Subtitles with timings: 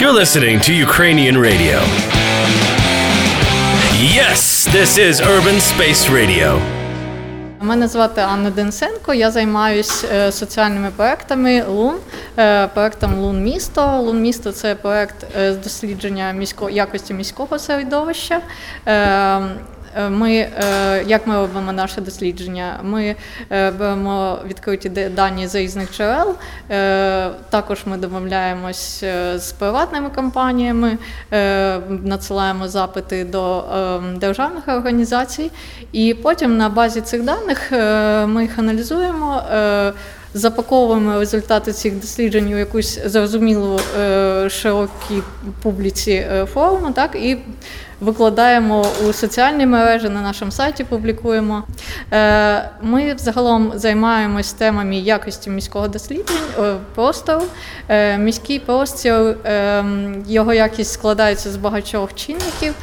[0.00, 1.78] You're listening to Ukrainian radio.
[4.18, 6.60] Yes, this is Urban Space Radio.
[7.60, 9.14] Мене звати Анна Денсенко.
[9.14, 11.96] Я займаюся соціальними проектами Лун,
[12.38, 13.98] е, проектом Лун місто.
[13.98, 18.40] Лун місто це проект е, з дослідження місько якості міського середовища.
[19.96, 22.80] Е, ми, е, як ми робимо наше дослідження?
[22.82, 23.16] Ми
[23.50, 26.34] е, беремо відкриті дані з різних джерел.
[27.50, 29.04] Також ми домовляємось
[29.36, 30.98] з приватними компаніями,
[31.88, 33.64] надсилаємо запити до
[34.16, 35.50] державних організацій,
[35.92, 37.72] і потім на базі цих даних
[38.26, 39.42] ми їх аналізуємо.
[40.34, 43.80] Запаковуємо результати цих досліджень у якусь зрозумілу
[44.48, 45.22] широкій
[45.62, 47.38] публіці форуму, так і
[48.00, 51.62] викладаємо у соціальні мережі, на нашому сайті публікуємо.
[52.12, 57.42] Е, ми взагалом займаємось темами якості міського досліджень е, простору.
[57.88, 59.36] Е, міський простір,
[60.28, 62.74] його якість складається з багатьох чинників.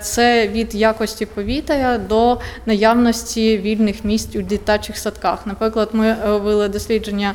[0.00, 5.46] Це від якості повітря до наявності вільних місць у дитячих садках.
[5.46, 7.34] Наприклад, ми робили дослідження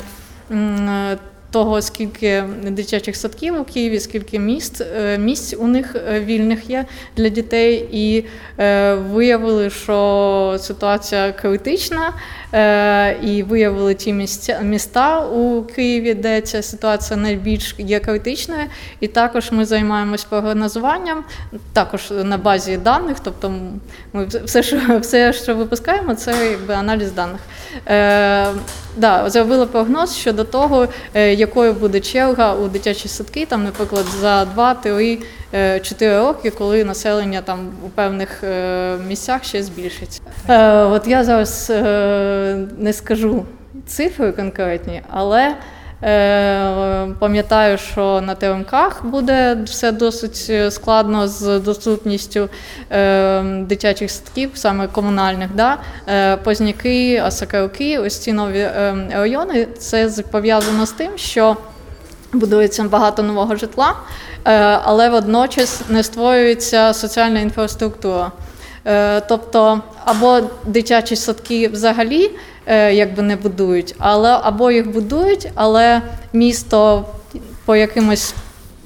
[1.51, 6.85] того, скільки дитячих садків у Києві, скільки міст е, місць у них е, вільних є
[7.17, 8.25] для дітей, і
[8.59, 12.13] е, виявили, що ситуація критична,
[13.23, 18.63] і виявили ті місця міста у Києві, де ця ситуація найбільш є критичною.
[18.99, 21.23] І також ми займаємось прогнозуванням,
[21.73, 23.53] також на базі даних, тобто
[24.13, 27.41] ми все, що все, що випускаємо, це якби аналіз даних.
[28.99, 34.47] Да, зробили прогноз щодо того, е, якою буде черга у дитячі садки, там, наприклад, за
[34.55, 40.21] 2-3-4 е, роки, коли населення там у певних е, місцях ще збільшиться.
[40.91, 41.71] От я зараз
[42.77, 43.45] не скажу
[43.87, 45.55] цифри конкретні, але
[47.19, 52.49] пам'ятаю, що на ТМК буде все досить е, складно з доступністю
[52.91, 55.49] е, дитячих садків, саме комунальних.
[55.55, 55.77] Да?
[56.43, 58.67] Позняки, Осакарки, ось ці нові
[59.11, 59.67] райони.
[59.77, 61.57] Це пов'язано з тим, що
[62.33, 63.95] будується багато нового житла,
[64.83, 68.31] але водночас не створюється соціальна інфраструктура.
[69.27, 72.31] Тобто або дитячі садки взагалі
[72.69, 76.01] Е, якби не будують, але або їх будують, але
[76.33, 77.05] місто
[77.65, 78.33] по якимось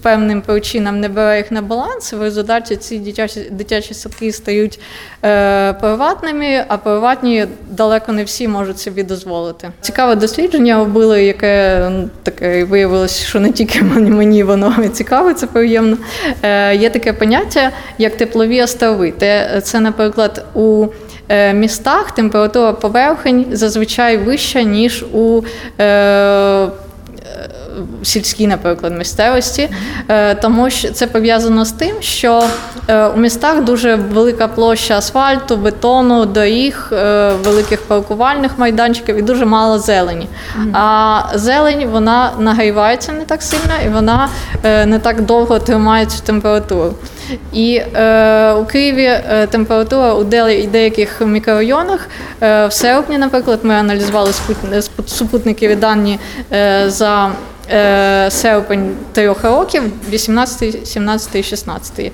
[0.04, 2.14] певним причинам не бере їх на баланс.
[2.14, 4.80] В результаті ці дитячі дитячі садки стають
[5.26, 9.72] е, приватними, а приватні далеко не всі можуть собі дозволити.
[9.82, 11.90] Цікаве дослідження робили, яке
[12.24, 15.98] таке виявилось, що не тільки мені воно цікаве, це приємно.
[16.44, 19.14] Е, Є таке поняття, як теплові острови.
[19.64, 20.88] Це, наприклад, у
[21.30, 25.42] Е, містах температура поверхень зазвичай вища, ніж у
[25.80, 26.68] е,
[28.04, 29.70] сільській, наприклад, місцевості,
[30.08, 32.44] е, тому що це пов'язано з тим, що
[32.88, 39.46] е, у містах дуже велика площа асфальту, бетону, доріг, е, великих паркувальних майданчиків і дуже
[39.46, 40.28] мало зелені.
[40.74, 44.30] А зелень вона нагрівається не так сильно і вона
[44.64, 46.94] не так довго тримає цю температуру.
[47.54, 52.10] І е, у Києві е, температура у деяких мікрорайонах
[52.42, 54.32] е, в серпні, наприклад, ми аналізували
[55.06, 56.20] супутникові дані
[56.52, 57.32] е, за
[58.30, 62.12] серпень трьох років, 18, 17, 16.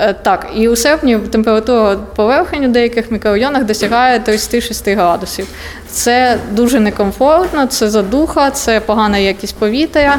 [0.00, 5.46] Е, так, і у серпні температура поверхень у деяких мікрорайонах досягає 36 градусів.
[5.88, 10.16] Це дуже некомфортно, це задуха, це погана якість повітря.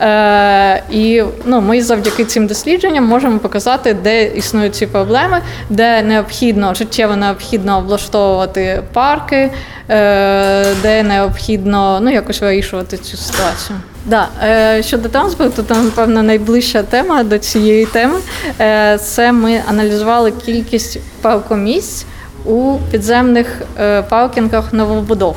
[0.00, 5.40] Е, І ну, ми завдяки цим дослідженням можемо показати, де існують ці проблеми,
[5.70, 9.50] де необхідно життєво необхідно облаштовувати парки,
[9.90, 13.78] е, де необхідно ну, якось вирішувати цю ситуацію.
[14.08, 18.18] Да, е, Щодо транспорту, там, напевно, найближча тема до цієї теми.
[18.60, 22.06] Е, Це ми аналізували кількість паркомісць
[22.44, 23.46] у підземних
[23.80, 25.36] е, паркінгах новобудов.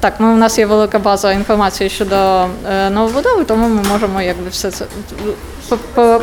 [0.00, 2.46] Так, ми, у нас є велика база інформації щодо
[2.90, 4.84] новобудови, тому ми можемо якби все це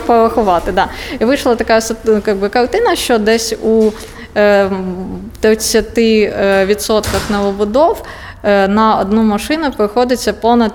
[0.06, 0.72] порахувати.
[0.72, 0.88] Да.
[1.20, 1.80] І вийшла така
[2.28, 3.92] якби, картина, що десь у
[4.38, 8.04] 30% е, новобудов
[8.44, 10.74] на одну машину приходиться понад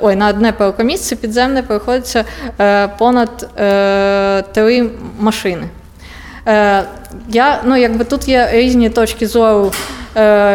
[0.00, 2.24] ой, на одне паркомісце підземне приходиться
[2.98, 3.48] понад
[4.52, 5.68] три машини.
[7.28, 9.70] Я ну якби тут є різні точки зору е,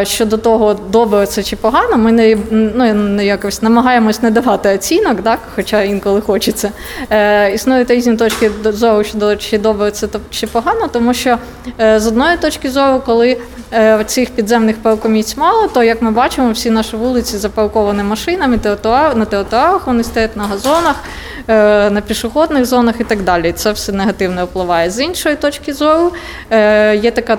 [0.04, 1.98] щодо того, добре це чи погано.
[1.98, 6.72] Ми не ну якось намагаємось не давати оцінок, так хоча інколи хочеться.
[7.10, 11.38] Е, Існують різні точки зору щодо чи добре це чи погано, тому що
[11.81, 13.38] е, з одної точки зору, коли
[13.74, 19.16] е, цих підземних паркомісць мало, то як ми бачимо, всі наші вулиці запарковані машинами, тротуар,
[19.16, 23.52] на тротуарах вони стоять на газонах, е, на пішохідних зонах і так далі.
[23.52, 24.92] Це все негативно впливає.
[24.92, 26.12] З іншої точки зору
[26.50, 27.38] е, є така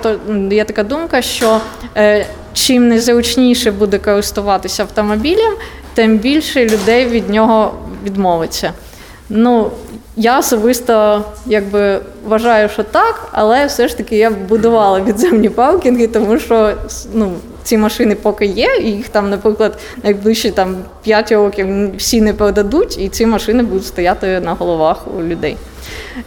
[0.50, 1.60] є така думка, що
[1.96, 5.52] е, чим незручніше буде користуватися автомобілем,
[5.94, 7.74] тим більше людей від нього
[8.04, 8.72] відмовиться.
[9.28, 9.70] Ну,
[10.16, 16.38] я особисто якби вважаю, що так, але все ж таки я будувала підземні паркінги, тому
[16.38, 16.72] що
[17.14, 17.32] ну,
[17.62, 22.98] ці машини поки є, і їх там, наприклад, найближчі там 5 років всі не продадуть,
[22.98, 25.56] і ці машини будуть стояти на головах у людей.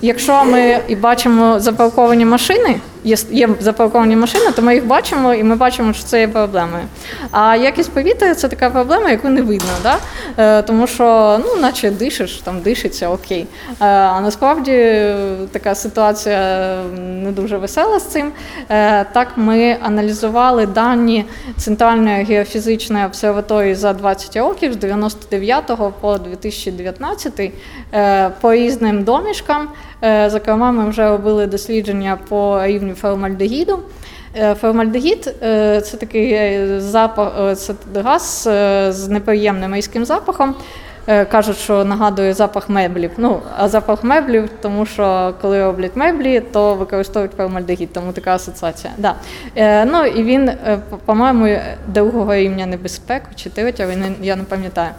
[0.02, 5.44] Якщо ми і бачимо запарковані машини, є, є запарковані машини, то ми їх бачимо і
[5.44, 6.84] ми бачимо, що це є проблемою.
[7.32, 9.70] А якість повітря це така проблема, яку не видно.
[9.84, 9.98] Да?
[10.38, 13.48] Е, тому що, ну, наче дишиш, там дишиться, окей.
[13.70, 15.16] Е, а насправді е,
[15.52, 18.32] така ситуація не дуже весела з цим.
[18.70, 21.26] Е, так, ми аналізували дані
[21.58, 25.72] Центральної геофізичної обсерваторії за 20 років з 99
[26.02, 27.52] по 2019
[27.94, 29.70] е, по різним домішкам.
[30.04, 33.80] Е, Зокрема, ми вже робили дослідження по рівню формальдегіду.
[34.36, 36.40] Е, Формальдегід е, це такий
[36.80, 38.50] запах, це газ
[38.90, 40.56] з неприємним різким запахом.
[41.10, 43.12] Е, Кажуть, що нагадує запах меблів.
[43.18, 48.94] Ну, а запах меблів, тому що коли роблять меблі, то використовують формальдегід, тому така асоціація.
[48.98, 49.16] Да.
[49.56, 51.58] Е, ну і він, е, по- по-моєму,
[51.88, 53.92] другого рівня небезпеки чи третього,
[54.22, 54.90] я не- пам'ятаю.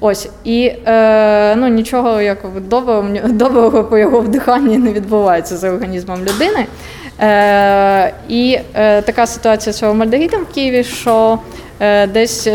[0.00, 6.20] Ось і е, ну нічого якого доброго, доброго по його вдиханні не відбувається з організмом
[6.20, 6.66] людини.
[7.22, 11.38] Е, і е, така ситуація з формальдегідом в Києві, що
[11.80, 12.46] е, десь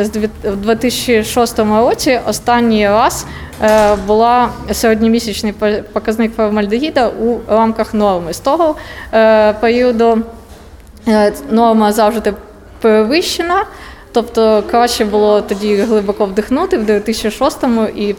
[0.43, 3.25] в 2006 році останній раз
[4.07, 8.33] була середньомісячний по- показник формальдегіда у рамках норми.
[8.33, 8.75] З того
[9.59, 10.17] періоду
[11.49, 12.33] норма завжди
[12.81, 13.65] перевищена.
[14.11, 18.15] Тобто краще було тоді глибоко вдихнути в 2006-му і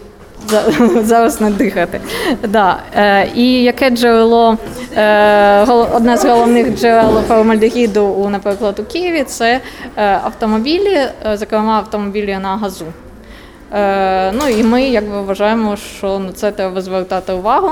[1.02, 2.00] зараз не дихати.
[2.48, 2.78] Да.
[2.96, 4.58] Е, і яке джерело,
[4.96, 9.60] е, одне з головних джерел формальдегіду, у, наприклад, у Києві це
[9.96, 11.00] е, автомобілі,
[11.34, 12.86] зокрема автомобілі на газу.
[14.32, 17.70] Ну і ми якби вважаємо, що на це треба звертати увагу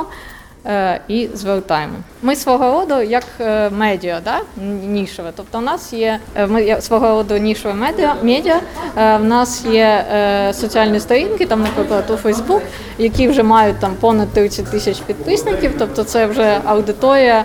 [1.09, 1.95] і звертаємо.
[2.25, 4.37] Ми свого роду як е, медіа, да?
[4.63, 5.31] н- нішеве.
[5.37, 8.15] Тобто, у нас є е, ми свого роду нішеве медіа.
[8.23, 8.61] медіа.
[8.99, 10.05] Е, В нас є
[10.53, 12.63] соціальні сторінки, там, наприклад, у Фейсбук,
[12.99, 15.73] які вже мають там понад 30 тисяч підписників.
[15.79, 17.45] Тобто, це вже аудиторія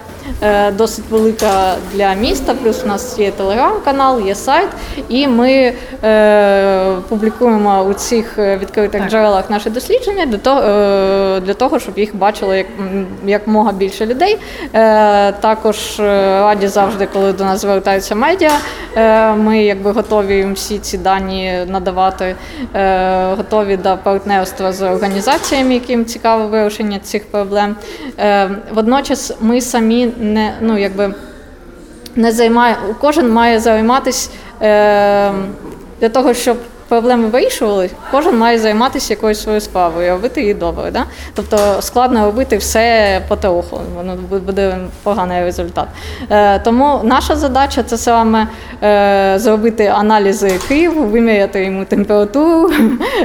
[0.78, 2.54] досить велика для міста.
[2.64, 4.70] Плюс у нас є телеграм-канал, є сайт,
[5.10, 5.74] і ми
[7.10, 10.62] публікуємо у цих відкритих джерелах наші дослідження для того,
[11.40, 12.68] для того, щоб їх бачило як,
[13.26, 14.38] як мога більше людей.
[14.74, 16.04] Е, також е,
[16.40, 18.52] раді завжди, коли до нас звертаються медіа.
[18.96, 22.36] Е, ми якби готові їм всі ці дані надавати,
[23.38, 27.76] готові до партнерства з організаціями, яким цікаве вирішення цих проблем.
[28.74, 31.14] Водночас ми самі не ну якби
[32.16, 34.30] не займає, кожен має займатися
[36.00, 36.58] для того, щоб
[36.90, 40.92] проблеми вирішували, кожен має займатися якоюсь своєю справою, робити її добре.
[40.92, 41.06] Да?
[41.34, 45.88] Тобто складно робити все по телефону, воно буде поганий результат.
[46.30, 48.48] Е, тому наша задача це саме
[48.84, 52.74] е, зробити аналізи Києву, виміряти йому температуру,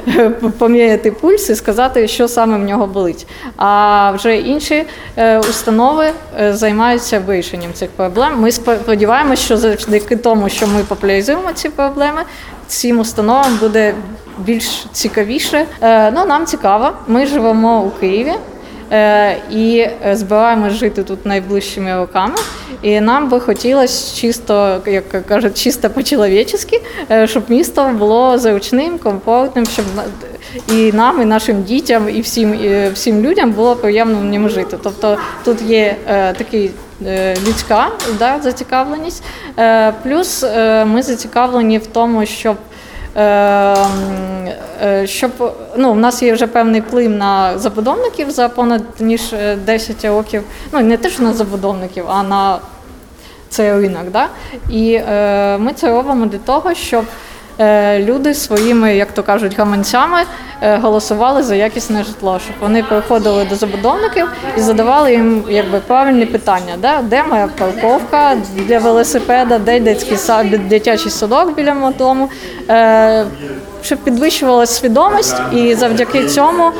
[0.58, 3.26] поміряти пульс і сказати, що саме в нього болить.
[3.56, 4.84] А вже інші
[5.16, 8.40] е, установи е, займаються вирішенням цих проблем.
[8.40, 12.22] Ми сподіваємося, що завдяки тому, що ми популяризуємо ці проблеми,
[12.66, 13.94] цим установам буде
[14.38, 15.66] більш цікавіше.
[15.82, 16.90] Е, Ну, нам цікаво.
[17.06, 18.32] Ми живемо у Києві.
[18.92, 22.34] Е, І збираємось жити тут найближчими роками.
[22.82, 29.66] І нам би хотілося чисто, як кажуть, чисто по-чоловічески, е, щоб місто було зручним, комфортним,
[29.66, 29.84] щоб
[30.68, 34.76] і нам, і нашим дітям, і всім, і всім людям було приємно в ньому жити.
[34.82, 35.96] Тобто тут є
[36.38, 36.70] такий
[37.48, 39.22] людська да, зацікавленість.
[39.58, 42.56] Е, плюс е, ми зацікавлені в тому, щоб.
[43.16, 43.76] Е,
[44.82, 45.30] е, Щоб
[45.76, 50.42] ну, у нас є вже певний вплив на забудовників за понад ніж е, 10 років.
[50.72, 52.58] Ну не те, що на забудовників, а на
[53.48, 54.10] цей ринок.
[54.10, 54.28] Да?
[54.70, 57.33] І е, ми це робимо для того, щоб е,
[57.98, 60.18] люди своїми, як то кажуть, гаманцями
[60.60, 66.26] е, голосували за якісне житло, щоб вони приходили до забудовників і задавали їм якби правильні
[66.26, 67.02] питання, да?
[67.02, 72.30] де моя парковка для велосипеда, де дитячий сад, дитячий садок біля мого дому,
[72.70, 73.26] е,
[73.82, 76.72] щоб підвищувалася свідомість, і завдяки цьому.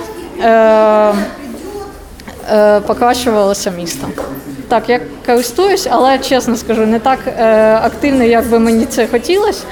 [2.53, 4.07] Е, покращувалося місто.
[4.69, 9.63] Так, я користуюсь, але чесно скажу, не так е, активно, як би мені це хотілося.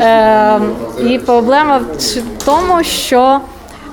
[0.00, 0.60] Е,
[1.06, 3.40] і проблема в тому, що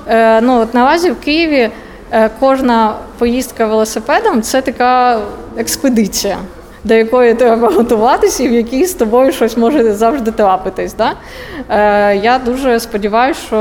[0.07, 1.69] е, ну, от наразі в Києві
[2.11, 5.19] е, кожна поїздка велосипедом це така
[5.57, 6.37] експедиція,
[6.83, 10.93] до якої треба готуватися і в якій з тобою щось може завжди трапитись.
[10.93, 11.13] Да?
[11.69, 13.57] Е, я дуже сподіваюся, що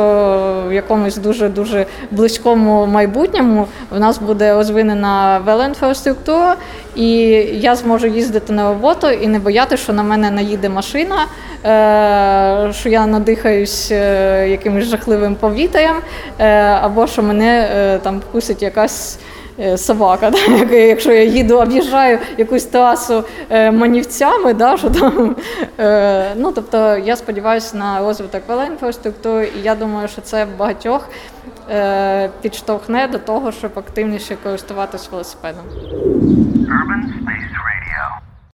[0.68, 6.56] в якомусь дуже дуже близькому майбутньому в нас буде розвинена велоінфраструктура,
[6.94, 7.08] і
[7.52, 11.16] я зможу їздити на роботу і не боятися, що на мене наїде машина,
[11.64, 15.96] е, що я надихаюсь е, якимось жахливим повітрям,
[16.38, 16.46] е,
[16.82, 19.18] або що мене е, там вкусить якась.
[19.60, 20.30] Е, Собака,
[20.70, 20.76] да?
[20.76, 25.36] якщо я їду, об'їжджаю якусь трасу е, манівцями, да, що там,
[25.78, 31.08] е, ну, тобто я сподіваюся на розвиток велоінфраструктури, і я думаю, що це багатьох
[32.40, 35.64] підштовхне до того, щоб активніше користуватись велосипедом.